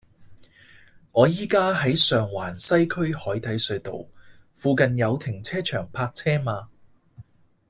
[1.11, 4.03] 我依家喺上環西區海底隧道，
[4.55, 6.69] 附近有停車場泊車嗎